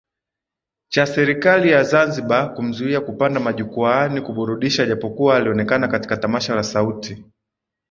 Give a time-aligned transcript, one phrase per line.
[0.91, 7.25] cha serikali ya Zanzibar kumzuia kupanda majukwaani kuburudisha japokuwa alionekana katika tamasha la Sauti